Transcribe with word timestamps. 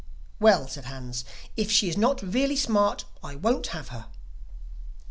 'Well,' 0.39 0.67
said 0.67 0.85
Hans, 0.85 1.23
'if 1.55 1.69
she 1.69 1.87
is 1.87 1.95
not 1.95 2.23
really 2.23 2.55
smart, 2.55 3.05
I 3.23 3.35
won't 3.35 3.67
have 3.67 3.89
her. 3.89 4.07